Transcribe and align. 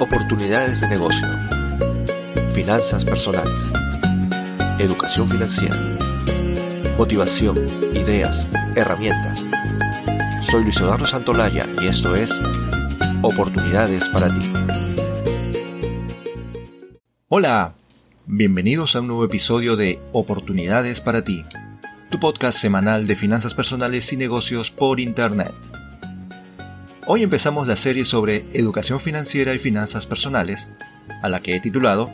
Oportunidades 0.00 0.80
de 0.80 0.88
negocio. 0.88 1.26
Finanzas 2.52 3.04
personales. 3.04 3.70
Educación 4.80 5.30
financiera. 5.30 5.76
Motivación, 6.98 7.64
ideas, 7.94 8.50
herramientas. 8.74 9.46
Soy 10.50 10.64
Luis 10.64 10.80
Eduardo 10.80 11.06
Santolaya 11.06 11.64
y 11.80 11.86
esto 11.86 12.16
es 12.16 12.42
Oportunidades 13.22 14.08
para 14.08 14.34
ti. 14.34 14.52
Hola, 17.28 17.74
bienvenidos 18.26 18.96
a 18.96 19.00
un 19.00 19.06
nuevo 19.06 19.24
episodio 19.24 19.76
de 19.76 20.00
Oportunidades 20.12 21.00
para 21.00 21.22
ti, 21.22 21.44
tu 22.10 22.18
podcast 22.18 22.58
semanal 22.58 23.06
de 23.06 23.14
finanzas 23.14 23.54
personales 23.54 24.12
y 24.12 24.16
negocios 24.16 24.72
por 24.72 24.98
Internet. 24.98 25.54
Hoy 27.06 27.22
empezamos 27.22 27.68
la 27.68 27.76
serie 27.76 28.06
sobre 28.06 28.46
educación 28.54 28.98
financiera 28.98 29.52
y 29.52 29.58
finanzas 29.58 30.06
personales, 30.06 30.70
a 31.22 31.28
la 31.28 31.40
que 31.40 31.54
he 31.54 31.60
titulado 31.60 32.10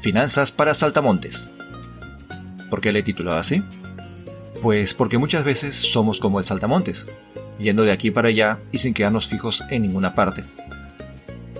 Finanzas 0.00 0.50
para 0.50 0.74
Saltamontes. 0.74 1.50
¿Por 2.68 2.80
qué 2.80 2.90
le 2.90 2.98
he 2.98 3.02
titulado 3.04 3.38
así? 3.38 3.62
Pues 4.60 4.92
porque 4.92 5.18
muchas 5.18 5.44
veces 5.44 5.76
somos 5.76 6.18
como 6.18 6.40
el 6.40 6.44
saltamontes, 6.44 7.06
yendo 7.60 7.84
de 7.84 7.92
aquí 7.92 8.10
para 8.10 8.26
allá 8.26 8.58
y 8.72 8.78
sin 8.78 8.92
quedarnos 8.92 9.28
fijos 9.28 9.62
en 9.70 9.82
ninguna 9.82 10.16
parte. 10.16 10.42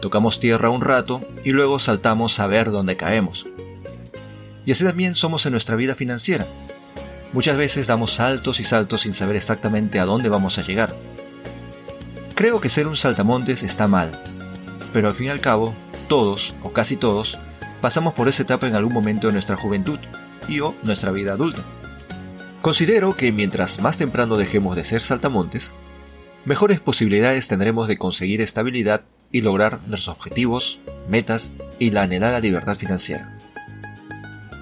Tocamos 0.00 0.40
tierra 0.40 0.70
un 0.70 0.80
rato 0.80 1.20
y 1.44 1.52
luego 1.52 1.78
saltamos 1.78 2.40
a 2.40 2.48
ver 2.48 2.72
dónde 2.72 2.96
caemos. 2.96 3.46
Y 4.66 4.72
así 4.72 4.82
también 4.82 5.14
somos 5.14 5.46
en 5.46 5.52
nuestra 5.52 5.76
vida 5.76 5.94
financiera. 5.94 6.44
Muchas 7.32 7.56
veces 7.56 7.86
damos 7.86 8.14
saltos 8.14 8.58
y 8.58 8.64
saltos 8.64 9.02
sin 9.02 9.14
saber 9.14 9.36
exactamente 9.36 10.00
a 10.00 10.06
dónde 10.06 10.28
vamos 10.28 10.58
a 10.58 10.62
llegar 10.62 11.13
Creo 12.34 12.60
que 12.60 12.68
ser 12.68 12.88
un 12.88 12.96
saltamontes 12.96 13.62
está 13.62 13.86
mal, 13.86 14.10
pero 14.92 15.06
al 15.06 15.14
fin 15.14 15.26
y 15.26 15.30
al 15.30 15.40
cabo, 15.40 15.72
todos, 16.08 16.52
o 16.64 16.72
casi 16.72 16.96
todos, 16.96 17.38
pasamos 17.80 18.12
por 18.12 18.28
esa 18.28 18.42
etapa 18.42 18.66
en 18.66 18.74
algún 18.74 18.92
momento 18.92 19.28
de 19.28 19.34
nuestra 19.34 19.56
juventud 19.56 20.00
y 20.48 20.58
o 20.58 20.74
nuestra 20.82 21.12
vida 21.12 21.34
adulta. 21.34 21.62
Considero 22.60 23.16
que 23.16 23.30
mientras 23.30 23.80
más 23.80 23.98
temprano 23.98 24.36
dejemos 24.36 24.74
de 24.74 24.84
ser 24.84 25.00
saltamontes, 25.00 25.74
mejores 26.44 26.80
posibilidades 26.80 27.46
tendremos 27.46 27.86
de 27.86 27.98
conseguir 27.98 28.40
estabilidad 28.40 29.04
y 29.30 29.42
lograr 29.42 29.78
nuestros 29.86 30.16
objetivos, 30.16 30.80
metas 31.08 31.52
y 31.78 31.92
la 31.92 32.02
anhelada 32.02 32.40
libertad 32.40 32.76
financiera. 32.76 33.38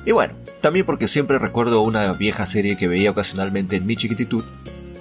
Y 0.04 0.12
bueno, 0.12 0.34
también 0.60 0.84
porque 0.84 1.08
siempre 1.08 1.38
recuerdo 1.38 1.80
una 1.80 2.12
vieja 2.12 2.44
serie 2.44 2.76
que 2.76 2.88
veía 2.88 3.12
ocasionalmente 3.12 3.76
en 3.76 3.86
mi 3.86 3.96
chiquititud 3.96 4.44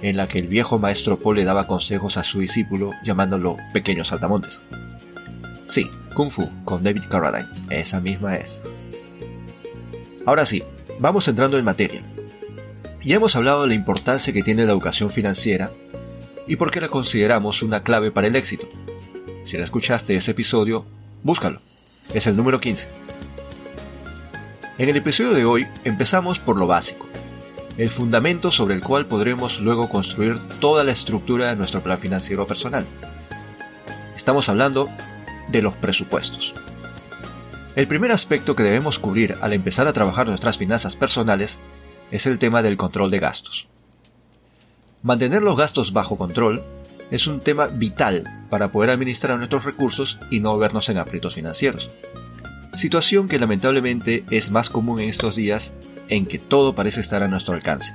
en 0.02 0.16
la 0.16 0.28
que 0.28 0.38
el 0.38 0.48
viejo 0.48 0.78
maestro 0.78 1.18
Paul 1.18 1.36
le 1.36 1.44
daba 1.44 1.66
consejos 1.66 2.16
a 2.16 2.24
su 2.24 2.40
discípulo 2.40 2.90
llamándolo 3.04 3.56
pequeños 3.72 4.08
saltamontes. 4.08 4.60
Sí, 5.66 5.90
Kung 6.14 6.30
Fu 6.30 6.50
con 6.64 6.82
David 6.82 7.04
Carradine, 7.08 7.48
esa 7.70 8.00
misma 8.00 8.36
es. 8.36 8.60
Ahora 10.26 10.44
sí, 10.44 10.62
vamos 10.98 11.26
entrando 11.28 11.56
en 11.56 11.64
materia. 11.64 12.02
Ya 13.04 13.16
hemos 13.16 13.34
hablado 13.34 13.62
de 13.62 13.68
la 13.68 13.74
importancia 13.74 14.32
que 14.32 14.42
tiene 14.42 14.64
la 14.64 14.72
educación 14.72 15.10
financiera 15.10 15.70
y 16.46 16.56
por 16.56 16.70
qué 16.70 16.80
la 16.80 16.88
consideramos 16.88 17.62
una 17.62 17.82
clave 17.82 18.10
para 18.10 18.26
el 18.26 18.36
éxito. 18.36 18.68
Si 19.44 19.56
no 19.56 19.64
escuchaste 19.64 20.14
ese 20.14 20.32
episodio, 20.32 20.84
búscalo. 21.22 21.60
Es 22.14 22.26
el 22.26 22.36
número 22.36 22.60
15. 22.60 22.88
En 24.78 24.88
el 24.88 24.96
episodio 24.96 25.32
de 25.32 25.44
hoy 25.44 25.66
empezamos 25.84 26.38
por 26.38 26.56
lo 26.56 26.66
básico, 26.66 27.08
el 27.78 27.90
fundamento 27.90 28.50
sobre 28.50 28.74
el 28.74 28.82
cual 28.82 29.06
podremos 29.06 29.60
luego 29.60 29.88
construir 29.88 30.38
toda 30.60 30.84
la 30.84 30.92
estructura 30.92 31.48
de 31.48 31.56
nuestro 31.56 31.82
plan 31.82 31.98
financiero 31.98 32.46
personal. 32.46 32.86
Estamos 34.14 34.48
hablando 34.48 34.90
de 35.48 35.62
los 35.62 35.76
presupuestos. 35.76 36.54
El 37.74 37.88
primer 37.88 38.12
aspecto 38.12 38.54
que 38.54 38.62
debemos 38.62 38.98
cubrir 38.98 39.36
al 39.40 39.54
empezar 39.54 39.88
a 39.88 39.92
trabajar 39.92 40.26
nuestras 40.26 40.58
finanzas 40.58 40.94
personales 40.94 41.60
es 42.10 42.26
el 42.26 42.38
tema 42.38 42.62
del 42.62 42.76
control 42.76 43.10
de 43.10 43.20
gastos. 43.20 43.66
Mantener 45.02 45.42
los 45.42 45.56
gastos 45.56 45.92
bajo 45.92 46.18
control 46.18 46.62
es 47.10 47.26
un 47.26 47.40
tema 47.40 47.66
vital 47.66 48.46
para 48.50 48.70
poder 48.70 48.90
administrar 48.90 49.36
nuestros 49.38 49.64
recursos 49.64 50.18
y 50.30 50.40
no 50.40 50.56
vernos 50.58 50.88
en 50.90 50.98
aprietos 50.98 51.34
financieros. 51.34 51.90
Situación 52.76 53.28
que 53.28 53.38
lamentablemente 53.38 54.24
es 54.30 54.50
más 54.50 54.70
común 54.70 55.00
en 55.00 55.08
estos 55.08 55.34
días 55.34 55.72
en 56.08 56.26
que 56.26 56.38
todo 56.38 56.74
parece 56.74 57.00
estar 57.00 57.22
a 57.22 57.28
nuestro 57.28 57.54
alcance. 57.54 57.94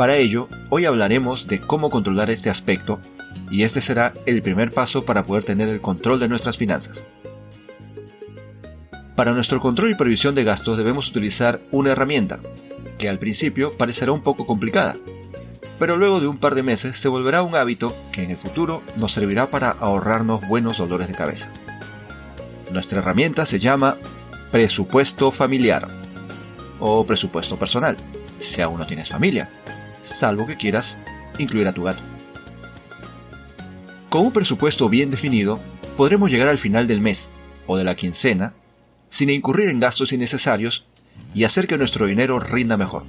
Para 0.00 0.16
ello, 0.16 0.48
hoy 0.70 0.86
hablaremos 0.86 1.46
de 1.46 1.60
cómo 1.60 1.90
controlar 1.90 2.30
este 2.30 2.48
aspecto 2.48 3.00
y 3.50 3.64
este 3.64 3.82
será 3.82 4.14
el 4.24 4.40
primer 4.40 4.70
paso 4.72 5.04
para 5.04 5.26
poder 5.26 5.44
tener 5.44 5.68
el 5.68 5.82
control 5.82 6.18
de 6.18 6.28
nuestras 6.28 6.56
finanzas. 6.56 7.04
Para 9.14 9.32
nuestro 9.32 9.60
control 9.60 9.90
y 9.90 9.94
previsión 9.96 10.34
de 10.34 10.44
gastos 10.44 10.78
debemos 10.78 11.08
utilizar 11.08 11.60
una 11.70 11.90
herramienta, 11.90 12.40
que 12.96 13.10
al 13.10 13.18
principio 13.18 13.76
parecerá 13.76 14.12
un 14.12 14.22
poco 14.22 14.46
complicada, 14.46 14.96
pero 15.78 15.98
luego 15.98 16.20
de 16.20 16.28
un 16.28 16.38
par 16.38 16.54
de 16.54 16.62
meses 16.62 16.98
se 16.98 17.08
volverá 17.08 17.42
un 17.42 17.54
hábito 17.54 17.94
que 18.12 18.22
en 18.22 18.30
el 18.30 18.38
futuro 18.38 18.82
nos 18.96 19.12
servirá 19.12 19.50
para 19.50 19.68
ahorrarnos 19.68 20.48
buenos 20.48 20.78
dolores 20.78 21.08
de 21.08 21.14
cabeza. 21.14 21.50
Nuestra 22.72 23.00
herramienta 23.00 23.44
se 23.44 23.58
llama 23.58 23.98
presupuesto 24.50 25.30
familiar 25.30 25.99
o 26.80 27.04
presupuesto 27.04 27.58
personal, 27.58 27.96
si 28.38 28.60
aún 28.60 28.78
no 28.78 28.86
tienes 28.86 29.10
familia, 29.10 29.50
salvo 30.02 30.46
que 30.46 30.56
quieras 30.56 31.00
incluir 31.38 31.68
a 31.68 31.72
tu 31.72 31.84
gato. 31.84 32.02
Con 34.08 34.26
un 34.26 34.32
presupuesto 34.32 34.88
bien 34.88 35.10
definido, 35.10 35.60
podremos 35.96 36.30
llegar 36.30 36.48
al 36.48 36.58
final 36.58 36.86
del 36.86 37.00
mes 37.00 37.30
o 37.66 37.76
de 37.76 37.84
la 37.84 37.94
quincena 37.94 38.54
sin 39.08 39.30
incurrir 39.30 39.68
en 39.68 39.80
gastos 39.80 40.12
innecesarios 40.12 40.86
y 41.34 41.44
hacer 41.44 41.66
que 41.66 41.78
nuestro 41.78 42.06
dinero 42.06 42.40
rinda 42.40 42.76
mejor. 42.76 43.04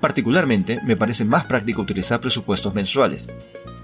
Particularmente, 0.00 0.80
me 0.84 0.96
parece 0.96 1.24
más 1.24 1.44
práctico 1.46 1.82
utilizar 1.82 2.20
presupuestos 2.20 2.74
mensuales, 2.74 3.28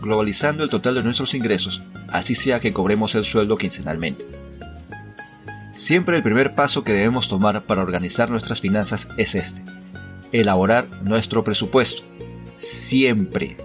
globalizando 0.00 0.64
el 0.64 0.70
total 0.70 0.94
de 0.94 1.02
nuestros 1.02 1.34
ingresos, 1.34 1.80
así 2.08 2.34
sea 2.34 2.60
que 2.60 2.72
cobremos 2.72 3.14
el 3.14 3.24
sueldo 3.24 3.56
quincenalmente. 3.56 4.37
Siempre 5.78 6.16
el 6.16 6.24
primer 6.24 6.56
paso 6.56 6.82
que 6.82 6.92
debemos 6.92 7.28
tomar 7.28 7.62
para 7.62 7.82
organizar 7.82 8.30
nuestras 8.30 8.60
finanzas 8.60 9.06
es 9.16 9.36
este. 9.36 9.62
Elaborar 10.32 10.88
nuestro 11.04 11.44
presupuesto. 11.44 12.02
Siempre. 12.58 13.56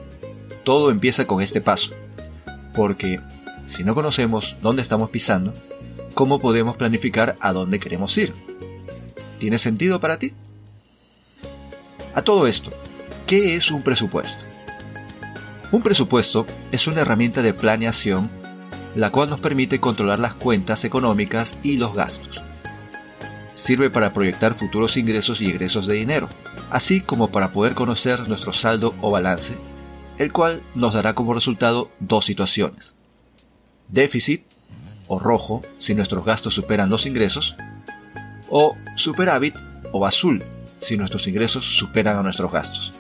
Todo 0.64 0.92
empieza 0.92 1.26
con 1.26 1.42
este 1.42 1.60
paso. 1.60 1.90
Porque 2.76 3.20
si 3.66 3.84
no 3.84 3.96
conocemos 3.96 4.56
dónde 4.62 4.84
estamos 4.84 5.10
pisando, 5.10 5.54
¿cómo 6.14 6.38
podemos 6.38 6.76
planificar 6.76 7.36
a 7.40 7.52
dónde 7.52 7.80
queremos 7.80 8.16
ir? 8.20 8.32
¿Tiene 9.40 9.58
sentido 9.58 10.00
para 10.00 10.20
ti? 10.20 10.34
A 12.14 12.22
todo 12.22 12.46
esto, 12.46 12.70
¿qué 13.26 13.56
es 13.56 13.72
un 13.72 13.82
presupuesto? 13.82 14.46
Un 15.72 15.82
presupuesto 15.82 16.46
es 16.72 16.86
una 16.86 17.02
herramienta 17.02 17.42
de 17.42 17.56
planeación 17.56 18.30
la 18.96 19.10
cual 19.10 19.30
nos 19.30 19.40
permite 19.40 19.80
controlar 19.80 20.20
las 20.20 20.34
cuentas 20.34 20.86
económicas 20.86 21.58
y 21.64 21.78
los 21.78 21.94
gastos. 21.94 22.42
Sirve 23.56 23.90
para 23.90 24.14
proyectar 24.14 24.56
futuros 24.56 24.98
ingresos 24.98 25.42
y 25.42 25.48
egresos 25.50 25.88
de 25.88 25.96
dinero, 25.96 26.30
así 26.70 27.02
como 27.02 27.30
para 27.30 27.52
poder 27.52 27.76
conocer 27.76 28.28
nuestro 28.28 28.54
saldo 28.54 28.96
o 29.02 29.12
balance, 29.12 29.58
el 30.18 30.32
cual 30.32 30.64
nos 30.76 30.94
dará 30.94 31.14
como 31.14 31.34
resultado 31.34 31.92
dos 32.00 32.26
situaciones. 32.26 32.96
Déficit, 33.90 34.44
o 35.08 35.20
rojo, 35.20 35.62
si 35.78 35.94
nuestros 35.94 36.26
gastos 36.26 36.54
superan 36.54 36.90
los 36.90 37.06
ingresos, 37.06 37.56
o 38.50 38.76
superávit, 38.96 39.56
o 39.92 40.06
azul, 40.06 40.44
si 40.80 40.98
nuestros 40.98 41.28
ingresos 41.28 41.78
superan 41.78 42.18
a 42.18 42.24
nuestros 42.24 42.52
gastos. 42.52 42.94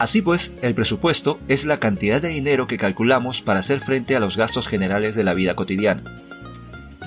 Así 0.00 0.22
pues, 0.22 0.52
el 0.62 0.74
presupuesto 0.74 1.38
es 1.46 1.66
la 1.66 1.78
cantidad 1.78 2.22
de 2.22 2.30
dinero 2.30 2.66
que 2.66 2.78
calculamos 2.78 3.42
para 3.42 3.60
hacer 3.60 3.82
frente 3.82 4.16
a 4.16 4.20
los 4.20 4.38
gastos 4.38 4.66
generales 4.66 5.14
de 5.14 5.24
la 5.24 5.34
vida 5.34 5.54
cotidiana. 5.54 6.02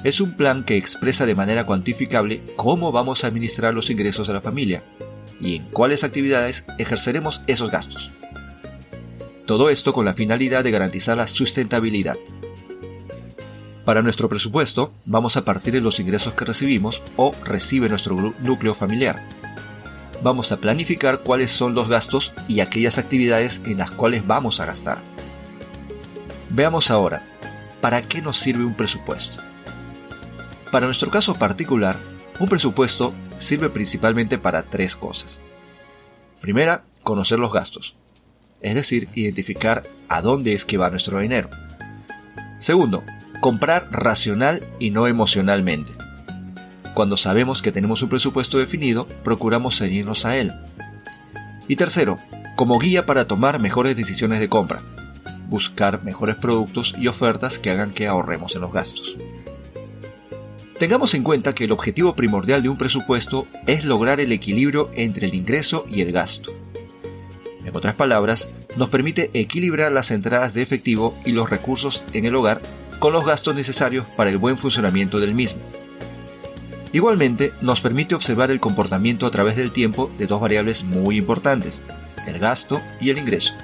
Es 0.03 0.21
un 0.21 0.33
plan 0.33 0.63
que 0.63 0.77
expresa 0.77 1.25
de 1.25 1.33
manera 1.33 1.65
cuantificable 1.65 2.43
cómo 2.55 2.91
vamos 2.91 3.23
a 3.23 3.27
administrar 3.27 3.73
los 3.73 3.89
ingresos 3.89 4.27
de 4.27 4.33
la 4.33 4.41
familia 4.41 4.83
y 5.41 5.55
en 5.55 5.63
cuáles 5.69 6.03
actividades 6.03 6.65
ejerceremos 6.77 7.41
esos 7.47 7.71
gastos. 7.71 8.11
Todo 9.47 9.71
esto 9.71 9.91
con 9.91 10.05
la 10.05 10.13
finalidad 10.13 10.63
de 10.63 10.69
garantizar 10.69 11.17
la 11.17 11.25
sustentabilidad. 11.25 12.17
Para 13.85 14.03
nuestro 14.03 14.29
presupuesto, 14.29 14.93
vamos 15.05 15.35
a 15.35 15.43
partir 15.43 15.73
de 15.73 15.81
los 15.81 15.99
ingresos 15.99 16.35
que 16.35 16.45
recibimos 16.45 17.01
o 17.15 17.33
recibe 17.43 17.89
nuestro 17.89 18.35
núcleo 18.39 18.75
familiar. 18.75 19.42
Vamos 20.23 20.53
a 20.53 20.57
planificar 20.57 21.19
cuáles 21.19 21.51
son 21.51 21.75
los 21.75 21.89
gastos 21.89 22.31
y 22.47 22.61
aquellas 22.61 22.97
actividades 22.97 23.61
en 23.65 23.77
las 23.77 23.91
cuales 23.91 24.25
vamos 24.25 24.61
a 24.61 24.65
gastar. 24.65 24.99
Veamos 26.49 26.89
ahora, 26.89 27.21
¿para 27.81 28.01
qué 28.01 28.21
nos 28.21 28.37
sirve 28.37 28.63
un 28.63 28.73
presupuesto? 28.73 29.43
Para 30.71 30.85
nuestro 30.85 31.11
caso 31.11 31.35
particular, 31.35 31.97
un 32.39 32.47
presupuesto 32.47 33.13
sirve 33.37 33.69
principalmente 33.69 34.37
para 34.37 34.63
tres 34.63 34.95
cosas. 34.95 35.41
Primera, 36.39 36.85
conocer 37.03 37.37
los 37.37 37.51
gastos, 37.51 37.95
es 38.61 38.75
decir, 38.75 39.09
identificar 39.15 39.83
a 40.07 40.21
dónde 40.21 40.53
es 40.53 40.63
que 40.63 40.77
va 40.77 40.89
nuestro 40.89 41.19
dinero. 41.19 41.49
Segundo, 42.59 43.03
comprar 43.41 43.89
racional 43.91 44.65
y 44.79 44.91
no 44.91 45.07
emocionalmente. 45.07 45.91
Cuando 46.93 47.17
sabemos 47.17 47.61
que 47.61 47.71
tenemos 47.71 48.01
un 48.03 48.09
presupuesto 48.09 48.59
definido, 48.59 49.07
procuramos 49.23 49.77
ceñirnos 49.77 50.25
a 50.25 50.37
él. 50.37 50.51
Y 51.67 51.75
tercero, 51.75 52.17
como 52.55 52.77
guía 52.77 53.05
para 53.05 53.27
tomar 53.27 53.59
mejores 53.59 53.97
decisiones 53.97 54.39
de 54.39 54.49
compra, 54.49 54.83
buscar 55.49 56.03
mejores 56.03 56.35
productos 56.35 56.93
y 56.97 57.07
ofertas 57.07 57.57
que 57.57 57.71
hagan 57.71 57.91
que 57.91 58.07
ahorremos 58.07 58.55
en 58.55 58.61
los 58.61 58.71
gastos. 58.71 59.15
Tengamos 60.77 61.13
en 61.13 61.23
cuenta 61.23 61.55
que 61.55 61.63
el 61.63 61.71
objetivo 61.71 62.15
primordial 62.15 62.61
de 62.61 62.69
un 62.69 62.77
presupuesto 62.77 63.47
es 63.67 63.85
lograr 63.85 64.19
el 64.19 64.31
equilibrio 64.31 64.91
entre 64.93 65.27
el 65.27 65.33
ingreso 65.33 65.85
y 65.89 66.01
el 66.01 66.11
gasto. 66.11 66.51
En 67.63 67.75
otras 67.75 67.95
palabras, 67.95 68.49
nos 68.75 68.89
permite 68.89 69.31
equilibrar 69.33 69.91
las 69.91 70.11
entradas 70.11 70.53
de 70.53 70.61
efectivo 70.61 71.17
y 71.25 71.31
los 71.31 71.49
recursos 71.49 72.03
en 72.13 72.25
el 72.25 72.35
hogar 72.35 72.61
con 72.99 73.13
los 73.13 73.25
gastos 73.25 73.55
necesarios 73.55 74.05
para 74.17 74.29
el 74.29 74.37
buen 74.37 74.57
funcionamiento 74.57 75.19
del 75.19 75.33
mismo. 75.33 75.61
Igualmente, 76.93 77.51
nos 77.61 77.81
permite 77.81 78.13
observar 78.13 78.51
el 78.51 78.59
comportamiento 78.59 79.25
a 79.25 79.31
través 79.31 79.55
del 79.55 79.71
tiempo 79.71 80.11
de 80.19 80.27
dos 80.27 80.39
variables 80.39 80.83
muy 80.83 81.17
importantes, 81.17 81.81
el 82.27 82.37
gasto 82.37 82.79
y 83.01 83.09
el 83.09 83.17
ingreso. 83.17 83.55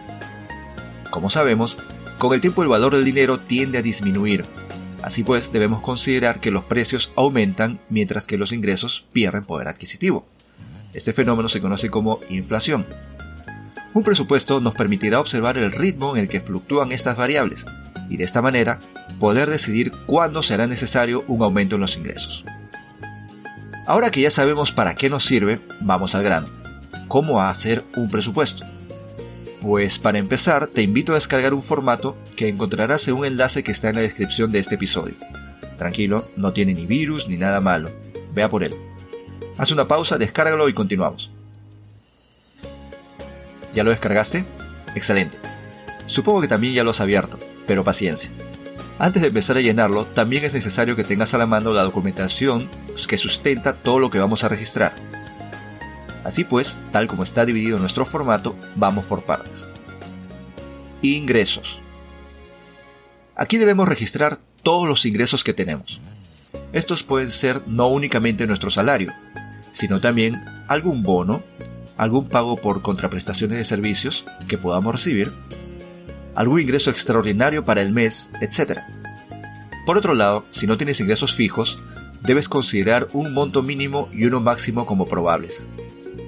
Como 1.12 1.30
sabemos, 1.30 1.78
con 2.18 2.34
el 2.34 2.42
tiempo 2.42 2.64
el 2.64 2.70
valor 2.70 2.96
del 2.96 3.06
dinero 3.06 3.40
tiende 3.40 3.78
a 3.78 3.84
disminuir. 3.84 4.46
Así 5.04 5.24
pues, 5.24 5.52
debemos 5.52 5.82
considerar 5.82 6.42
que 6.42 6.50
los 6.50 6.66
precios 6.66 7.12
aumentan 7.16 7.80
mientras 7.88 8.26
que 8.26 8.38
los 8.38 8.52
ingresos 8.52 9.06
pierden 9.14 9.46
poder 9.46 9.68
adquisitivo. 9.68 10.28
Este 10.96 11.14
fenómeno 11.14 11.50
se 11.50 11.62
conoce 11.62 11.92
como 11.92 12.20
inflación. 12.30 12.88
Un 13.94 14.04
presupuesto 14.04 14.60
nos 14.60 14.74
permitirá 14.74 15.20
observar 15.20 15.58
el 15.60 15.72
ritmo 15.72 16.16
en 16.16 16.24
el 16.24 16.30
que 16.30 16.42
fluctúan 16.42 16.92
estas 16.92 17.16
variables 17.16 17.66
y 18.10 18.18
de 18.18 18.24
esta 18.24 18.42
manera 18.42 18.80
poder 19.20 19.52
decidir 19.52 19.92
cuándo 20.08 20.42
será 20.42 20.66
necesario 20.66 21.24
un 21.28 21.44
aumento 21.44 21.76
en 21.76 21.82
los 21.82 21.96
ingresos. 21.96 22.44
Ahora 23.90 24.12
que 24.12 24.22
ya 24.22 24.30
sabemos 24.30 24.72
para 24.72 24.94
qué 24.94 25.10
nos 25.10 25.26
sirve, 25.26 25.60
vamos 25.82 26.14
al 26.14 26.22
grano. 26.22 26.48
¿Cómo 27.08 27.42
hacer 27.42 27.84
un 27.96 28.08
presupuesto? 28.08 28.64
Pues 29.64 29.98
para 29.98 30.20
empezar, 30.20 30.68
te 30.68 30.84
invito 30.84 31.12
a 31.12 31.16
descargar 31.16 31.56
un 31.56 31.64
formato 31.64 32.16
que 32.36 32.50
encontrarás 32.50 33.08
en 33.08 33.16
un 33.16 33.26
enlace 33.26 33.64
que 33.64 33.72
está 33.72 33.90
en 33.90 33.96
la 33.96 34.04
descripción 34.04 34.52
de 34.52 34.60
este 34.60 34.76
episodio. 34.76 35.16
Tranquilo, 35.80 36.30
no 36.36 36.54
tiene 36.54 36.76
ni 36.76 36.86
virus 36.86 37.28
ni 37.28 37.38
nada 37.38 37.62
malo. 37.62 37.90
Vea 38.32 38.48
por 38.48 38.64
él. 38.64 38.76
Haz 39.58 39.72
una 39.72 39.88
pausa, 39.88 40.20
descárgalo 40.20 40.70
y 40.70 40.74
continuamos. 40.74 41.32
¿Ya 43.74 43.84
lo 43.84 43.90
descargaste? 43.90 44.46
Excelente. 44.94 45.40
Supongo 46.06 46.42
que 46.42 46.48
también 46.48 46.76
ya 46.76 46.84
lo 46.84 46.92
has 46.92 47.02
abierto, 47.02 47.40
pero 47.66 47.84
paciencia. 47.84 48.30
Antes 49.00 49.22
de 49.22 49.30
empezar 49.30 49.56
a 49.56 49.62
llenarlo, 49.62 50.06
también 50.06 50.44
es 50.44 50.52
necesario 50.52 50.98
que 50.98 51.06
tengas 51.06 51.34
a 51.34 51.38
la 51.38 51.48
mano 51.48 51.72
la 51.72 51.84
documentación 51.84 52.70
que 53.08 53.18
sustenta 53.18 53.74
todo 53.74 53.98
lo 53.98 54.10
que 54.10 54.20
vamos 54.20 54.44
a 54.44 54.50
registrar. 54.50 54.94
Así 56.26 56.44
pues, 56.44 56.82
tal 56.92 57.08
como 57.08 57.24
está 57.24 57.46
dividido 57.46 57.80
nuestro 57.80 58.06
formato, 58.06 58.58
vamos 58.76 59.06
por 59.06 59.24
partes. 59.24 59.68
Ingresos. 61.02 61.80
Aquí 63.38 63.56
debemos 63.56 63.88
registrar 63.88 64.38
todos 64.64 64.86
los 64.86 65.06
ingresos 65.06 65.46
que 65.46 65.54
tenemos. 65.54 66.02
Estos 66.74 67.04
pueden 67.04 67.32
ser 67.32 67.62
no 67.68 67.88
únicamente 67.88 68.48
nuestro 68.48 68.70
salario, 68.70 69.14
sino 69.72 70.02
también 70.02 70.44
algún 70.68 71.04
bono, 71.04 71.42
algún 71.96 72.28
pago 72.28 72.58
por 72.58 72.82
contraprestaciones 72.82 73.60
de 73.60 73.64
servicios 73.64 74.26
que 74.50 74.58
podamos 74.58 74.94
recibir 74.94 75.32
algún 76.40 76.62
ingreso 76.62 76.90
extraordinario 76.90 77.66
para 77.66 77.82
el 77.82 77.92
mes, 77.92 78.32
etc. 78.40 78.80
Por 79.86 79.98
otro 79.98 80.14
lado, 80.14 80.46
si 80.52 80.68
no 80.68 80.78
tienes 80.78 81.02
ingresos 81.02 81.36
fijos, 81.36 81.80
debes 82.22 82.48
considerar 82.48 83.10
un 83.12 83.34
monto 83.34 83.62
mínimo 83.62 84.08
y 84.14 84.24
uno 84.24 84.40
máximo 84.40 84.86
como 84.86 85.06
probables. 85.06 85.68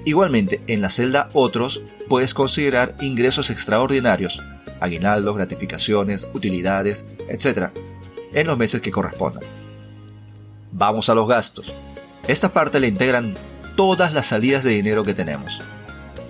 Igualmente, 0.04 0.60
en 0.66 0.82
la 0.82 0.90
celda 0.90 1.30
Otros 1.32 1.80
puedes 2.10 2.34
considerar 2.34 2.94
ingresos 3.00 3.48
extraordinarios, 3.48 4.38
aguinaldos, 4.80 5.34
gratificaciones, 5.34 6.28
utilidades, 6.34 7.06
etc., 7.30 7.70
en 8.34 8.46
los 8.46 8.58
meses 8.58 8.82
que 8.82 8.90
correspondan. 8.90 9.44
Vamos 10.72 11.08
a 11.08 11.14
los 11.14 11.26
gastos. 11.26 11.72
Esta 12.28 12.52
parte 12.52 12.80
le 12.80 12.88
integran 12.88 13.32
todas 13.76 14.12
las 14.12 14.26
salidas 14.26 14.62
de 14.62 14.72
dinero 14.72 15.04
que 15.04 15.14
tenemos. 15.14 15.62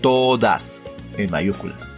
Todas, 0.01 0.87
en 1.17 1.33
mayúsculas. 1.33 1.89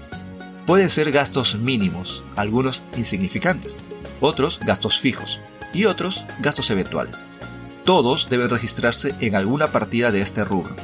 Pueden 0.66 0.88
ser 0.88 1.12
gastos 1.12 1.56
mínimos, 1.56 2.24
algunos 2.36 2.84
insignificantes, 2.96 3.76
otros 4.20 4.58
gastos 4.64 4.98
fijos 4.98 5.38
y 5.74 5.84
otros 5.84 6.24
gastos 6.40 6.70
eventuales. 6.70 7.26
Todos 7.84 8.30
deben 8.30 8.48
registrarse 8.48 9.14
en 9.20 9.36
alguna 9.36 9.68
partida 9.68 10.10
de 10.10 10.22
este 10.22 10.42
rubro. 10.42 10.74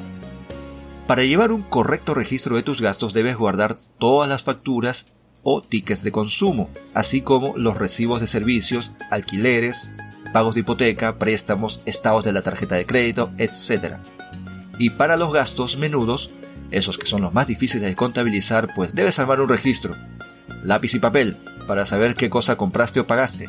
Para 1.07 1.25
llevar 1.25 1.51
un 1.51 1.63
correcto 1.63 2.13
registro 2.13 2.57
de 2.57 2.63
tus 2.63 2.83
gastos 2.83 3.15
debes 3.15 3.37
guardar 3.37 3.79
todas 3.99 4.29
las 4.29 4.43
facturas 4.43 5.15
o 5.43 5.63
tickets 5.63 6.03
de 6.03 6.13
consumo, 6.13 6.69
así 6.93 7.23
como 7.23 7.57
los 7.57 7.79
recibos 7.79 8.21
de 8.21 8.27
servicios, 8.27 8.93
alquileres, 9.11 9.93
pagos 10.35 10.55
de 10.55 10.61
hipoteca, 10.61 11.19
préstamos, 11.19 11.81
estados 11.87 12.25
de 12.25 12.33
la 12.33 12.43
tarjeta 12.43 12.75
de 12.75 12.85
crédito, 12.85 13.33
etc. 13.39 13.97
Y 14.79 14.91
para 14.91 15.17
los 15.17 15.33
gastos 15.33 15.79
menudos, 15.79 16.31
esos 16.71 16.99
que 16.99 17.07
son 17.07 17.23
los 17.23 17.33
más 17.33 17.47
difíciles 17.47 17.89
de 17.89 17.95
contabilizar, 17.95 18.69
pues 18.75 18.95
debes 18.95 19.19
armar 19.19 19.41
un 19.41 19.49
registro, 19.49 19.95
lápiz 20.63 20.95
y 20.95 20.99
papel, 20.99 21.37
para 21.67 21.87
saber 21.87 22.15
qué 22.15 22.31
cosa 22.31 22.57
compraste 22.57 23.01
o 23.01 23.07
pagaste, 23.07 23.49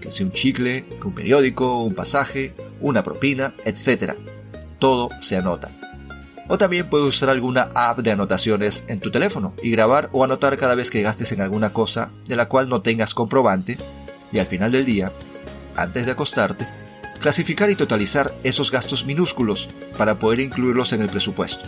que 0.00 0.12
sea 0.12 0.26
un 0.26 0.32
chicle, 0.32 0.84
un 1.04 1.14
periódico, 1.14 1.82
un 1.82 1.94
pasaje, 1.94 2.54
una 2.80 3.02
propina, 3.02 3.54
etc. 3.64 4.14
Todo 4.78 5.08
se 5.20 5.36
anota. 5.36 5.70
O 6.48 6.58
también 6.58 6.90
puedes 6.90 7.06
usar 7.06 7.30
alguna 7.30 7.68
app 7.74 8.00
de 8.00 8.10
anotaciones 8.10 8.84
en 8.88 9.00
tu 9.00 9.10
teléfono 9.10 9.54
y 9.62 9.70
grabar 9.70 10.10
o 10.12 10.24
anotar 10.24 10.56
cada 10.58 10.74
vez 10.74 10.90
que 10.90 11.02
gastes 11.02 11.32
en 11.32 11.40
alguna 11.40 11.72
cosa 11.72 12.10
de 12.26 12.36
la 12.36 12.48
cual 12.48 12.68
no 12.68 12.82
tengas 12.82 13.14
comprobante 13.14 13.78
y 14.32 14.38
al 14.38 14.46
final 14.46 14.72
del 14.72 14.84
día, 14.84 15.12
antes 15.76 16.06
de 16.06 16.12
acostarte, 16.12 16.66
clasificar 17.20 17.70
y 17.70 17.76
totalizar 17.76 18.34
esos 18.42 18.70
gastos 18.70 19.06
minúsculos 19.06 19.68
para 19.96 20.18
poder 20.18 20.40
incluirlos 20.40 20.92
en 20.92 21.02
el 21.02 21.08
presupuesto. 21.08 21.64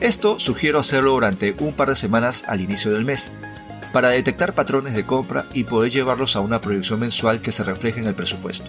Esto 0.00 0.38
sugiero 0.38 0.78
hacerlo 0.78 1.12
durante 1.12 1.56
un 1.58 1.72
par 1.72 1.88
de 1.88 1.96
semanas 1.96 2.44
al 2.48 2.60
inicio 2.60 2.92
del 2.92 3.06
mes, 3.06 3.32
para 3.92 4.10
detectar 4.10 4.54
patrones 4.54 4.94
de 4.94 5.06
compra 5.06 5.46
y 5.54 5.64
poder 5.64 5.90
llevarlos 5.90 6.36
a 6.36 6.40
una 6.40 6.60
proyección 6.60 7.00
mensual 7.00 7.40
que 7.40 7.50
se 7.50 7.64
refleje 7.64 8.00
en 8.00 8.06
el 8.06 8.14
presupuesto. 8.14 8.66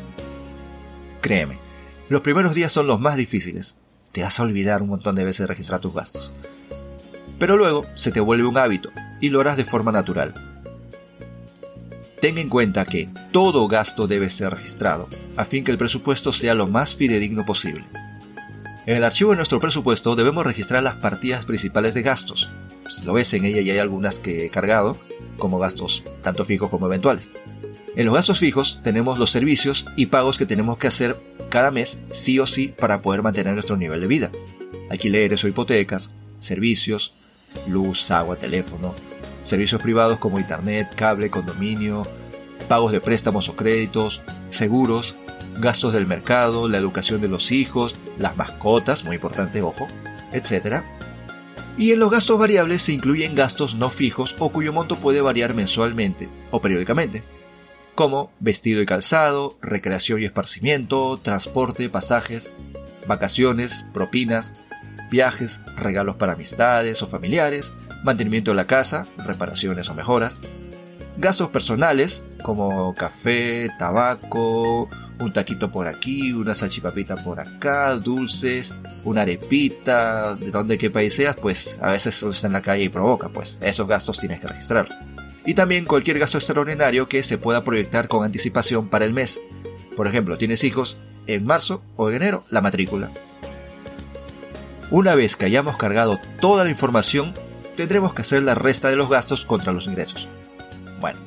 Créeme, 1.20 1.60
los 2.08 2.22
primeros 2.22 2.56
días 2.56 2.72
son 2.72 2.88
los 2.88 3.02
más 3.02 3.18
difíciles. 3.18 3.76
Te 4.14 4.24
vas 4.24 4.40
a 4.40 4.44
olvidar 4.44 4.82
un 4.82 4.88
montón 4.88 5.16
de 5.16 5.26
veces 5.26 5.48
registrar 5.48 5.82
tus 5.82 5.94
gastos. 5.94 6.32
Pero 7.38 7.58
luego 7.58 7.86
se 7.96 8.12
te 8.12 8.22
vuelve 8.22 8.48
un 8.48 8.58
hábito 8.58 8.90
y 9.20 9.30
lo 9.30 9.42
harás 9.42 9.58
de 9.58 9.66
forma 9.66 9.92
natural. 9.92 10.34
Ten 12.22 12.38
en 12.38 12.48
cuenta 12.48 12.86
que 12.86 13.10
todo 13.34 13.68
gasto 13.68 14.08
debe 14.08 14.30
ser 14.30 14.52
registrado, 14.52 15.10
a 15.36 15.44
fin 15.44 15.66
que 15.66 15.72
el 15.72 15.78
presupuesto 15.78 16.32
sea 16.32 16.54
lo 16.54 16.68
más 16.68 16.96
fidedigno 16.96 17.46
posible. 17.46 17.86
En 18.88 18.96
el 18.96 19.04
archivo 19.04 19.32
de 19.32 19.36
nuestro 19.36 19.60
presupuesto 19.60 20.16
debemos 20.16 20.46
registrar 20.46 20.82
las 20.82 20.96
partidas 20.96 21.44
principales 21.44 21.94
de 21.94 22.04
gastos. 22.04 22.50
Si 22.90 23.04
lo 23.04 23.12
ves 23.12 23.34
en 23.34 23.44
ella 23.44 23.60
ya 23.60 23.74
hay 23.74 23.80
algunas 23.80 24.18
que 24.18 24.46
he 24.46 24.50
cargado, 24.50 24.98
como 25.38 25.60
gastos 25.60 26.04
tanto 26.22 26.46
fijos 26.46 26.70
como 26.70 26.86
eventuales. 26.86 27.30
En 27.98 28.06
los 28.06 28.16
gastos 28.16 28.40
fijos 28.40 28.80
tenemos 28.84 29.20
los 29.20 29.30
servicios 29.30 29.86
y 29.98 30.06
pagos 30.06 30.38
que 30.38 30.46
tenemos 30.46 30.78
que 30.78 30.88
hacer 30.88 31.18
cada 31.50 31.70
mes 31.70 32.00
sí 32.12 32.40
o 32.40 32.48
sí 32.48 32.70
para 32.70 33.02
poder 33.02 33.24
mantener 33.24 33.56
nuestro 33.56 33.76
nivel 33.76 34.00
de 34.00 34.08
vida. 34.08 34.32
Alquileres 34.90 35.44
o 35.44 35.50
hipotecas, 35.50 36.12
servicios, 36.40 37.12
luz, 37.68 38.10
agua, 38.10 38.38
teléfono, 38.38 38.96
servicios 39.44 39.82
privados 39.82 40.18
como 40.18 40.40
internet, 40.40 40.88
cable, 40.96 41.30
condominio, 41.30 42.08
pagos 42.70 42.94
de 42.94 43.02
préstamos 43.02 43.50
o 43.50 43.56
créditos, 43.58 44.22
seguros, 44.50 45.16
gastos 45.60 45.94
del 45.94 46.08
mercado, 46.08 46.68
la 46.68 46.78
educación 46.78 47.22
de 47.22 47.28
los 47.28 47.52
hijos, 47.52 47.96
las 48.18 48.38
mascotas, 48.38 49.04
muy 49.04 49.16
importante, 49.16 49.62
ojo, 49.62 49.88
etc. 50.34 50.84
Y 51.78 51.92
en 51.92 52.00
los 52.00 52.12
gastos 52.12 52.40
variables 52.40 52.82
se 52.82 52.94
incluyen 52.94 53.36
gastos 53.36 53.76
no 53.76 53.90
fijos 53.90 54.36
o 54.40 54.52
cuyo 54.52 54.74
monto 54.74 54.96
puede 54.98 55.22
variar 55.22 55.54
mensualmente 55.54 56.30
o 56.52 56.62
periódicamente, 56.62 57.24
como 57.96 58.32
vestido 58.40 58.82
y 58.82 58.86
calzado, 58.86 59.58
recreación 59.62 60.22
y 60.22 60.26
esparcimiento, 60.26 61.18
transporte, 61.18 61.90
pasajes, 61.90 62.52
vacaciones, 63.08 63.86
propinas, 63.94 64.56
viajes, 65.10 65.62
regalos 65.76 66.16
para 66.16 66.34
amistades 66.34 67.02
o 67.02 67.08
familiares, 67.08 67.74
mantenimiento 68.04 68.52
de 68.52 68.56
la 68.56 68.68
casa, 68.68 69.08
reparaciones 69.26 69.90
o 69.90 69.96
mejoras, 69.96 70.38
gastos 71.18 71.50
personales 71.50 72.24
como 72.44 72.94
café, 72.94 73.70
tabaco, 73.80 74.90
un 75.20 75.34
taquito 75.34 75.72
por 75.72 75.88
aquí, 75.88 76.32
una 76.34 76.56
salchipapita 76.56 77.16
por 77.24 77.40
acá, 77.40 77.96
dulces, 77.96 78.74
una 79.04 79.22
arepita, 79.22 80.36
de 80.36 80.52
donde 80.52 80.78
qué 80.78 80.90
país 80.90 81.16
seas, 81.16 81.36
pues 81.36 81.80
a 81.82 81.92
veces 81.92 82.22
está 82.22 82.48
en 82.48 82.54
la 82.54 82.62
calle 82.62 82.84
y 82.84 82.90
provoca, 82.90 83.30
pues 83.30 83.58
esos 83.62 83.88
gastos 83.88 84.20
tienes 84.20 84.40
que 84.40 84.48
registrar 84.48 84.88
y 85.48 85.54
también 85.54 85.86
cualquier 85.86 86.20
gasto 86.20 86.38
extraordinario 86.38 87.08
que 87.08 87.24
se 87.24 87.38
pueda 87.38 87.64
proyectar 87.64 88.10
con 88.10 88.26
anticipación 88.26 88.90
para 88.90 89.06
el 89.06 89.14
mes. 89.14 89.40
Por 89.96 90.06
ejemplo, 90.06 90.38
tienes 90.38 90.66
hijos 90.66 90.98
en 91.26 91.46
marzo 91.46 91.82
o 91.96 92.10
en 92.10 92.18
enero, 92.18 92.44
la 92.50 92.60
matrícula. 92.60 93.10
Una 94.92 95.16
vez 95.16 95.38
que 95.38 95.46
hayamos 95.46 95.78
cargado 95.78 96.20
toda 96.42 96.66
la 96.66 96.70
información, 96.70 97.34
tendremos 97.78 98.14
que 98.14 98.24
hacer 98.24 98.44
la 98.44 98.56
resta 98.56 98.90
de 98.90 98.98
los 98.98 99.10
gastos 99.10 99.46
contra 99.46 99.72
los 99.72 99.88
ingresos. 99.88 100.28
Bueno, 101.00 101.20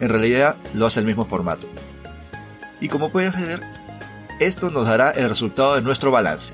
en 0.00 0.10
realidad 0.10 0.56
lo 0.74 0.84
hace 0.84 1.00
el 1.00 1.06
mismo 1.06 1.24
formato. 1.24 1.66
Y 2.82 2.88
como 2.88 3.12
pueden 3.12 3.30
ver, 3.32 3.60
esto 4.40 4.72
nos 4.72 4.88
dará 4.88 5.12
el 5.12 5.28
resultado 5.28 5.76
de 5.76 5.82
nuestro 5.82 6.10
balance, 6.10 6.52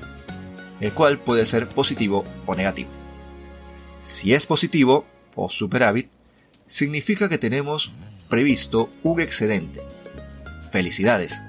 el 0.79 0.93
cual 0.93 1.17
puede 1.17 1.47
ser 1.47 1.67
positivo 1.67 2.23
o 2.45 2.53
negativo. 2.53 2.91
Si 4.03 4.35
es 4.35 4.45
positivo 4.45 5.07
o 5.33 5.49
superávit, 5.49 6.07
significa 6.67 7.29
que 7.29 7.39
tenemos 7.39 7.91
previsto 8.29 8.91
un 9.01 9.19
excedente. 9.19 9.81
Felicidades. 10.71 11.41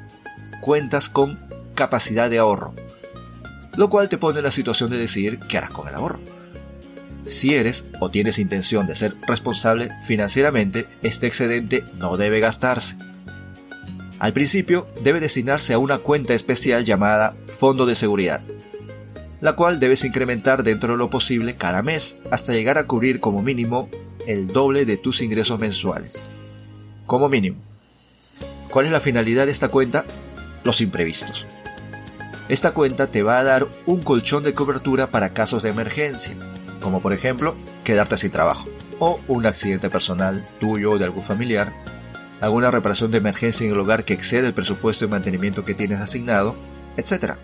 Cuentas 0.63 1.11
con 1.11 1.39
capacidad 1.75 2.31
de 2.31 2.39
ahorro, 2.39 2.75
lo 3.77 3.91
cual 3.91 4.09
te 4.09 4.17
pone 4.17 4.39
en 4.39 4.45
la 4.47 4.51
situación 4.51 4.89
de 4.89 4.97
decidir 4.97 5.41
qué 5.41 5.59
harás 5.59 5.71
con 5.71 5.89
el 5.89 5.95
ahorro. 5.95 6.21
Si 7.27 7.55
eres 7.55 7.85
o 8.01 8.11
tienes 8.11 8.39
intención 8.39 8.87
de 8.87 8.97
ser 8.97 9.15
responsable 9.29 9.91
financieramente, 10.05 10.87
este 11.03 11.27
excedente 11.27 11.85
no 11.99 12.17
debe 12.17 12.41
gastarse. 12.41 12.97
Al 14.21 14.35
principio 14.35 14.87
debe 15.03 15.19
destinarse 15.19 15.73
a 15.73 15.79
una 15.79 15.97
cuenta 15.97 16.35
especial 16.35 16.85
llamada 16.85 17.35
Fondo 17.47 17.87
de 17.87 17.95
Seguridad, 17.95 18.43
la 19.41 19.55
cual 19.55 19.81
debes 19.81 20.05
incrementar 20.05 20.63
dentro 20.63 20.93
de 20.93 20.99
lo 20.99 21.09
posible 21.09 21.57
cada 21.57 21.83
mes 21.83 22.19
hasta 22.31 22.53
llegar 22.53 22.77
a 22.77 22.87
cubrir 22.87 23.19
como 23.19 23.41
mínimo 23.41 23.89
el 24.27 24.49
doble 24.49 24.85
de 24.85 24.99
tus 24.99 25.23
ingresos 25.23 25.59
mensuales. 25.59 26.21
Como 27.07 27.31
mínimo. 27.31 27.57
¿Cuál 28.69 28.87
es 28.87 28.93
la 28.93 29.01
finalidad 29.01 29.47
de 29.47 29.53
esta 29.53 29.69
cuenta? 29.69 30.05
Los 30.65 30.83
imprevistos. 30.83 31.47
Esta 32.51 32.73
cuenta 32.73 33.11
te 33.11 33.23
va 33.23 33.39
a 33.39 33.45
dar 33.45 33.69
un 33.87 34.03
colchón 34.03 34.45
de 34.45 34.53
cobertura 34.53 35.11
para 35.11 35.33
casos 35.33 35.63
de 35.63 35.71
emergencia, 35.71 36.37
como 36.81 37.01
por 37.01 37.15
ejemplo 37.15 37.57
quedarte 37.85 38.19
sin 38.19 38.33
trabajo, 38.33 38.69
o 38.99 39.19
un 39.29 39.47
accidente 39.47 39.89
personal 39.89 40.45
tuyo 40.61 40.93
o 40.93 40.99
de 40.99 41.07
algún 41.07 41.23
familiar, 41.23 41.73
alguna 42.41 42.71
reparación 42.71 43.11
de 43.11 43.19
emergencia 43.19 43.67
en 43.67 43.73
el 43.73 43.79
hogar 43.79 44.05
que 44.05 44.15
excede 44.15 44.47
el 44.47 44.55
presupuesto 44.55 45.05
de 45.05 45.11
mantenimiento 45.11 45.65
que 45.65 45.75
tienes 45.75 46.01
asignado, 46.01 46.57
etc. 46.97 47.35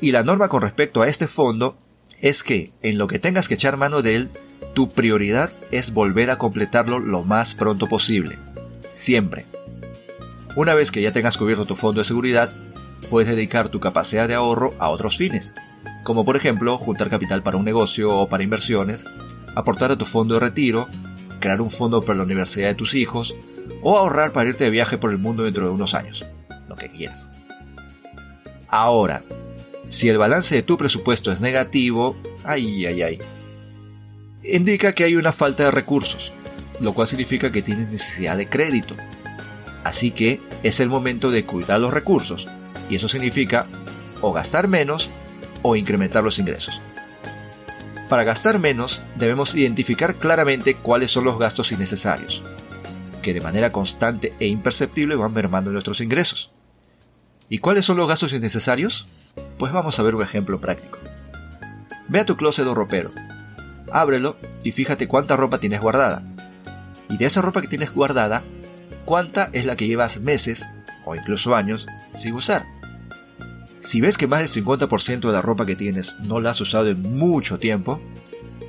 Y 0.00 0.12
la 0.12 0.22
norma 0.22 0.48
con 0.48 0.62
respecto 0.62 1.02
a 1.02 1.08
este 1.08 1.26
fondo 1.26 1.76
es 2.20 2.42
que 2.42 2.72
en 2.82 2.98
lo 2.98 3.06
que 3.06 3.18
tengas 3.18 3.48
que 3.48 3.54
echar 3.54 3.76
mano 3.76 4.02
de 4.02 4.16
él, 4.16 4.30
tu 4.74 4.88
prioridad 4.88 5.52
es 5.70 5.92
volver 5.92 6.30
a 6.30 6.38
completarlo 6.38 6.98
lo 6.98 7.24
más 7.24 7.54
pronto 7.54 7.86
posible. 7.86 8.38
Siempre. 8.88 9.46
Una 10.56 10.74
vez 10.74 10.90
que 10.90 11.02
ya 11.02 11.12
tengas 11.12 11.36
cubierto 11.36 11.66
tu 11.66 11.74
fondo 11.74 12.00
de 12.00 12.04
seguridad, 12.04 12.52
puedes 13.10 13.28
dedicar 13.28 13.68
tu 13.68 13.80
capacidad 13.80 14.28
de 14.28 14.34
ahorro 14.34 14.74
a 14.78 14.90
otros 14.90 15.16
fines, 15.16 15.52
como 16.04 16.24
por 16.24 16.36
ejemplo 16.36 16.78
juntar 16.78 17.10
capital 17.10 17.42
para 17.42 17.56
un 17.56 17.64
negocio 17.64 18.16
o 18.16 18.28
para 18.28 18.44
inversiones, 18.44 19.04
aportar 19.54 19.90
a 19.90 19.98
tu 19.98 20.04
fondo 20.04 20.34
de 20.34 20.40
retiro, 20.40 20.88
crear 21.40 21.60
un 21.60 21.70
fondo 21.70 22.02
para 22.02 22.18
la 22.18 22.24
universidad 22.24 22.68
de 22.68 22.74
tus 22.74 22.94
hijos, 22.94 23.34
o 23.84 23.96
ahorrar 23.96 24.32
para 24.32 24.48
irte 24.48 24.64
de 24.64 24.70
viaje 24.70 24.98
por 24.98 25.12
el 25.12 25.18
mundo 25.18 25.44
dentro 25.44 25.66
de 25.66 25.72
unos 25.72 25.94
años, 25.94 26.24
lo 26.68 26.74
que 26.74 26.90
quieras. 26.90 27.28
Ahora, 28.68 29.22
si 29.88 30.08
el 30.08 30.18
balance 30.18 30.54
de 30.54 30.62
tu 30.62 30.76
presupuesto 30.76 31.30
es 31.30 31.40
negativo, 31.40 32.16
ay, 32.42 32.86
ay, 32.86 33.02
ay, 33.02 33.18
indica 34.42 34.92
que 34.92 35.04
hay 35.04 35.16
una 35.16 35.32
falta 35.32 35.64
de 35.64 35.70
recursos, 35.70 36.32
lo 36.80 36.94
cual 36.94 37.06
significa 37.06 37.52
que 37.52 37.62
tienes 37.62 37.88
necesidad 37.88 38.36
de 38.36 38.48
crédito. 38.48 38.96
Así 39.84 40.10
que 40.10 40.40
es 40.62 40.80
el 40.80 40.88
momento 40.88 41.30
de 41.30 41.44
cuidar 41.44 41.78
los 41.78 41.92
recursos, 41.92 42.48
y 42.88 42.96
eso 42.96 43.08
significa 43.08 43.66
o 44.22 44.32
gastar 44.32 44.66
menos 44.66 45.10
o 45.62 45.76
incrementar 45.76 46.24
los 46.24 46.38
ingresos. 46.38 46.80
Para 48.08 48.24
gastar 48.24 48.58
menos 48.58 49.02
debemos 49.16 49.54
identificar 49.54 50.14
claramente 50.14 50.74
cuáles 50.74 51.10
son 51.10 51.24
los 51.24 51.38
gastos 51.38 51.70
innecesarios, 51.70 52.42
que 53.24 53.34
de 53.34 53.40
manera 53.40 53.72
constante 53.72 54.32
e 54.38 54.46
imperceptible 54.46 55.16
van 55.16 55.32
mermando 55.32 55.72
nuestros 55.72 56.00
ingresos. 56.00 56.52
¿Y 57.48 57.58
cuáles 57.58 57.84
son 57.84 57.96
los 57.96 58.06
gastos 58.06 58.32
innecesarios? 58.32 59.06
Pues 59.58 59.72
vamos 59.72 59.98
a 59.98 60.04
ver 60.04 60.14
un 60.14 60.22
ejemplo 60.22 60.60
práctico. 60.60 60.98
Ve 62.08 62.20
a 62.20 62.24
tu 62.24 62.36
closet 62.36 62.66
o 62.66 62.74
ropero 62.74 63.10
ábrelo 63.94 64.36
y 64.62 64.72
fíjate 64.72 65.08
cuánta 65.08 65.36
ropa 65.36 65.58
tienes 65.58 65.80
guardada. 65.80 66.22
Y 67.08 67.16
de 67.16 67.26
esa 67.26 67.40
ropa 67.42 67.62
que 67.62 67.68
tienes 67.68 67.92
guardada, 67.92 68.42
cuánta 69.04 69.48
es 69.52 69.64
la 69.64 69.76
que 69.76 69.86
llevas 69.86 70.20
meses 70.20 70.68
o 71.04 71.14
incluso 71.14 71.54
años 71.54 71.86
sin 72.16 72.34
usar. 72.34 72.66
Si 73.80 74.00
ves 74.00 74.18
que 74.18 74.26
más 74.26 74.40
del 74.40 74.64
50% 74.64 75.20
de 75.20 75.32
la 75.32 75.42
ropa 75.42 75.66
que 75.66 75.76
tienes 75.76 76.16
no 76.20 76.40
la 76.40 76.50
has 76.50 76.60
usado 76.60 76.88
en 76.88 77.02
mucho 77.16 77.58
tiempo, 77.58 78.00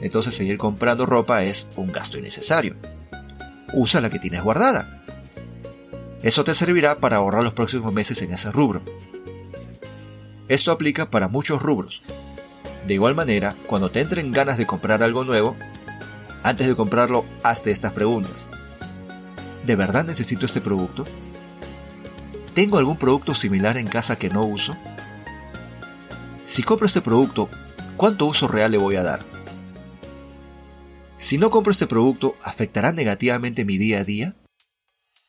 entonces 0.01 0.35
seguir 0.35 0.57
comprando 0.57 1.05
ropa 1.05 1.43
es 1.43 1.67
un 1.75 1.91
gasto 1.91 2.17
innecesario. 2.17 2.75
Usa 3.75 4.01
la 4.01 4.09
que 4.09 4.17
tienes 4.17 4.41
guardada. 4.41 5.03
Eso 6.23 6.43
te 6.43 6.55
servirá 6.55 6.99
para 6.99 7.17
ahorrar 7.17 7.43
los 7.43 7.53
próximos 7.53 7.93
meses 7.93 8.21
en 8.23 8.33
ese 8.33 8.49
rubro. 8.49 8.81
Esto 10.47 10.71
aplica 10.71 11.11
para 11.11 11.27
muchos 11.27 11.61
rubros, 11.61 12.01
de 12.87 12.93
igual 12.93 13.15
manera, 13.15 13.55
cuando 13.67 13.89
te 13.89 13.99
entren 13.99 14.31
ganas 14.31 14.57
de 14.57 14.67
comprar 14.67 15.01
algo 15.01 15.23
nuevo, 15.23 15.57
antes 16.43 16.67
de 16.67 16.75
comprarlo, 16.75 17.25
hazte 17.43 17.71
estas 17.71 17.93
preguntas. 17.93 18.47
¿De 19.65 19.75
verdad 19.75 20.05
necesito 20.05 20.45
este 20.45 20.61
producto? 20.61 21.03
¿Tengo 22.53 22.77
algún 22.77 22.97
producto 22.97 23.33
similar 23.33 23.77
en 23.77 23.87
casa 23.87 24.17
que 24.17 24.29
no 24.29 24.43
uso? 24.43 24.77
Si 26.43 26.61
compro 26.61 26.85
este 26.85 27.01
producto, 27.01 27.49
¿cuánto 27.97 28.27
uso 28.27 28.47
real 28.47 28.71
le 28.71 28.77
voy 28.77 28.95
a 28.95 29.03
dar? 29.03 29.34
Si 31.17 31.37
no 31.37 31.49
compro 31.49 31.71
este 31.71 31.87
producto, 31.87 32.35
¿afectará 32.43 32.91
negativamente 32.91 33.65
mi 33.65 33.77
día 33.77 33.99
a 33.99 34.03
día? 34.03 34.35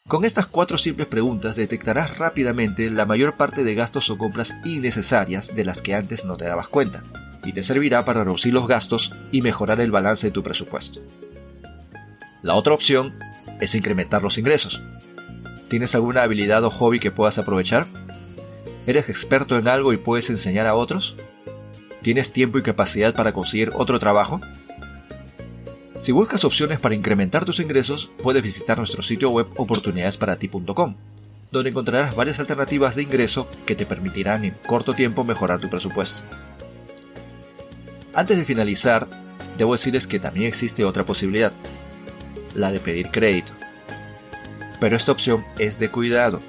Con 0.09 0.25
estas 0.25 0.47
cuatro 0.47 0.78
simples 0.78 1.09
preguntas 1.09 1.57
detectarás 1.57 2.19
rápidamente 2.19 2.90
la 2.90 3.07
mayor 3.07 3.37
parte 3.37 3.64
de 3.64 3.75
gastos 3.75 4.11
o 4.11 4.19
compras 4.19 4.55
innecesarias 4.64 5.55
de 5.55 5.64
las 5.64 5.83
que 5.83 5.95
antes 5.95 6.25
no 6.25 6.37
te 6.37 6.45
dabas 6.45 6.69
cuenta 6.69 7.02
y 7.45 7.52
te 7.52 7.62
servirá 7.62 8.05
para 8.05 8.25
reducir 8.25 8.52
los 8.52 8.66
gastos 8.66 9.12
y 9.33 9.43
mejorar 9.43 9.81
el 9.81 9.90
balance 9.90 10.28
de 10.28 10.31
tu 10.33 10.43
presupuesto. 10.43 11.00
La 12.43 12.55
otra 12.55 12.75
opción 12.75 13.14
es 13.61 13.75
incrementar 13.75 14.23
los 14.23 14.38
ingresos. 14.38 14.83
¿Tienes 15.69 15.95
alguna 15.95 16.23
habilidad 16.23 16.64
o 16.64 16.71
hobby 16.71 17.00
que 17.00 17.11
puedas 17.11 17.38
aprovechar? 17.38 17.87
¿Eres 18.87 19.09
experto 19.09 19.59
en 19.59 19.66
algo 19.66 19.93
y 19.93 19.97
puedes 19.97 20.31
enseñar 20.31 20.66
a 20.66 20.75
otros? 20.75 21.16
¿Tienes 22.02 22.33
tiempo 22.33 22.59
y 22.59 22.62
capacidad 22.62 23.14
para 23.14 23.33
conseguir 23.33 23.73
otro 23.75 23.99
trabajo? 23.99 24.40
Si 25.99 26.12
buscas 26.12 26.45
opciones 26.45 26.79
para 26.79 26.95
incrementar 26.95 27.47
tus 27.47 27.59
ingresos, 27.59 28.11
puedes 28.23 28.43
visitar 28.43 28.76
nuestro 28.76 29.03
sitio 29.03 29.31
web 29.31 29.47
oportunidadesparati.com, 29.57 30.95
donde 31.50 31.71
encontrarás 31.71 32.15
varias 32.15 32.38
alternativas 32.38 32.97
de 32.97 33.05
ingreso 33.05 33.49
que 33.65 33.75
te 33.75 33.87
permitirán 33.87 34.45
en 34.45 34.55
corto 34.67 34.93
tiempo 34.93 35.25
mejorar 35.25 35.59
tu 35.59 35.71
presupuesto. 35.71 36.23
Antes 38.12 38.37
de 38.37 38.45
finalizar, 38.45 39.09
debo 39.57 39.73
decirles 39.73 40.07
que 40.07 40.19
también 40.19 40.47
existe 40.47 40.85
otra 40.85 41.07
posibilidad, 41.07 41.53
la 42.55 42.73
de 42.73 42.81
pedir 42.81 43.11
crédito. 43.11 43.53
Pero 44.79 44.97
esta 44.97 45.12
opción 45.12 45.45
es 45.59 45.79
de 45.79 45.91
cuidado, 45.91 46.41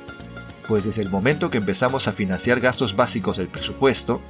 pues 0.68 0.84
desde 0.84 1.04
el 1.04 1.10
momento 1.10 1.50
que 1.50 1.58
empezamos 1.58 2.10
a 2.10 2.14
financiar 2.14 2.60
gastos 2.60 2.98
básicos 2.98 3.38
del 3.38 3.48
presupuesto, 3.48 4.22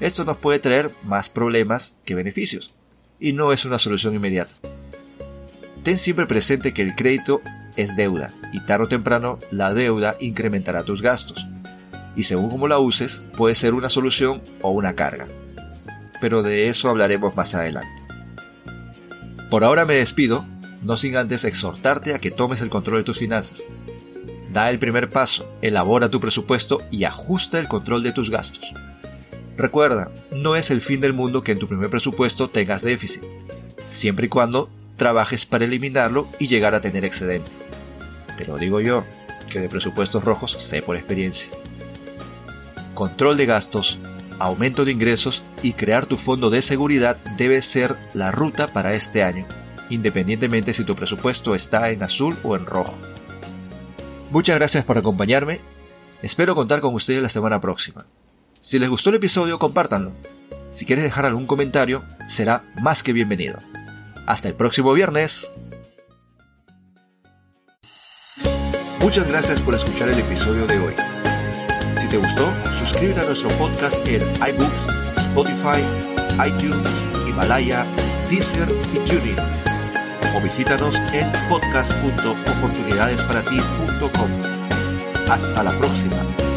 esto 0.00 0.24
nos 0.24 0.36
puede 0.36 0.58
traer 0.58 0.92
más 1.04 1.30
problemas 1.30 1.96
que 2.04 2.16
beneficios, 2.16 2.74
y 3.20 3.32
no 3.32 3.52
es 3.52 3.64
una 3.64 3.78
solución 3.78 4.14
inmediata. 4.14 4.54
Ten 5.82 5.98
siempre 5.98 6.26
presente 6.26 6.72
que 6.72 6.82
el 6.82 6.94
crédito 6.94 7.40
es 7.76 7.96
deuda, 7.96 8.32
y 8.52 8.60
tarde 8.60 8.84
o 8.84 8.88
temprano 8.88 9.38
la 9.50 9.72
deuda 9.72 10.16
incrementará 10.20 10.82
tus 10.84 11.02
gastos, 11.02 11.46
y 12.16 12.24
según 12.24 12.50
cómo 12.50 12.68
la 12.68 12.78
uses, 12.78 13.22
puede 13.36 13.54
ser 13.54 13.74
una 13.74 13.88
solución 13.88 14.42
o 14.62 14.70
una 14.70 14.94
carga 14.94 15.28
pero 16.20 16.42
de 16.42 16.68
eso 16.68 16.88
hablaremos 16.88 17.36
más 17.36 17.54
adelante. 17.54 18.02
Por 19.50 19.64
ahora 19.64 19.84
me 19.84 19.94
despido, 19.94 20.44
no 20.82 20.96
sin 20.96 21.16
antes 21.16 21.44
exhortarte 21.44 22.14
a 22.14 22.18
que 22.18 22.30
tomes 22.30 22.60
el 22.60 22.70
control 22.70 22.98
de 22.98 23.04
tus 23.04 23.18
finanzas. 23.18 23.62
Da 24.52 24.70
el 24.70 24.78
primer 24.78 25.08
paso, 25.08 25.50
elabora 25.62 26.10
tu 26.10 26.20
presupuesto 26.20 26.80
y 26.90 27.04
ajusta 27.04 27.58
el 27.58 27.68
control 27.68 28.02
de 28.02 28.12
tus 28.12 28.30
gastos. 28.30 28.72
Recuerda, 29.58 30.12
no 30.30 30.54
es 30.54 30.70
el 30.70 30.80
fin 30.80 31.00
del 31.00 31.12
mundo 31.12 31.42
que 31.42 31.50
en 31.50 31.58
tu 31.58 31.66
primer 31.66 31.90
presupuesto 31.90 32.48
tengas 32.48 32.82
déficit, 32.82 33.24
siempre 33.88 34.26
y 34.26 34.28
cuando 34.28 34.70
trabajes 34.96 35.46
para 35.46 35.64
eliminarlo 35.64 36.28
y 36.38 36.46
llegar 36.46 36.76
a 36.76 36.80
tener 36.80 37.04
excedente. 37.04 37.50
Te 38.36 38.46
lo 38.46 38.56
digo 38.56 38.80
yo, 38.80 39.04
que 39.50 39.58
de 39.58 39.68
presupuestos 39.68 40.22
rojos 40.22 40.52
sé 40.60 40.80
por 40.80 40.94
experiencia. 40.94 41.50
Control 42.94 43.36
de 43.36 43.46
gastos, 43.46 43.98
aumento 44.38 44.84
de 44.84 44.92
ingresos 44.92 45.42
y 45.60 45.72
crear 45.72 46.06
tu 46.06 46.16
fondo 46.16 46.50
de 46.50 46.62
seguridad 46.62 47.16
debe 47.36 47.60
ser 47.60 47.96
la 48.14 48.30
ruta 48.30 48.72
para 48.72 48.94
este 48.94 49.24
año, 49.24 49.44
independientemente 49.90 50.72
si 50.72 50.84
tu 50.84 50.94
presupuesto 50.94 51.56
está 51.56 51.90
en 51.90 52.04
azul 52.04 52.36
o 52.44 52.54
en 52.54 52.64
rojo. 52.64 52.96
Muchas 54.30 54.56
gracias 54.56 54.84
por 54.84 54.98
acompañarme. 54.98 55.60
Espero 56.22 56.54
contar 56.54 56.80
con 56.80 56.94
ustedes 56.94 57.22
la 57.22 57.28
semana 57.28 57.60
próxima. 57.60 58.06
Si 58.60 58.78
les 58.78 58.88
gustó 58.88 59.10
el 59.10 59.16
episodio, 59.16 59.58
compártanlo. 59.58 60.12
Si 60.70 60.84
quieres 60.84 61.02
dejar 61.04 61.24
algún 61.24 61.46
comentario, 61.46 62.04
será 62.26 62.64
más 62.82 63.02
que 63.02 63.12
bienvenido. 63.12 63.58
Hasta 64.26 64.48
el 64.48 64.54
próximo 64.54 64.92
viernes. 64.92 65.50
Muchas 69.00 69.26
gracias 69.28 69.60
por 69.60 69.74
escuchar 69.74 70.08
el 70.10 70.18
episodio 70.18 70.66
de 70.66 70.78
hoy. 70.78 70.94
Si 71.96 72.06
te 72.08 72.18
gustó, 72.18 72.52
suscríbete 72.78 73.20
a 73.20 73.24
nuestro 73.24 73.48
podcast 73.50 74.06
en 74.06 74.22
iBooks, 74.22 75.16
Spotify, 75.16 75.82
iTunes, 76.46 76.88
Himalaya, 77.26 77.86
Deezer 78.28 78.68
y 78.92 78.98
TuneIn. 79.08 79.36
O 80.36 80.40
visítanos 80.42 80.94
en 81.14 81.32
podcast.oportunidadesparati.com. 81.48 84.30
Hasta 85.30 85.62
la 85.62 85.72
próxima. 85.78 86.47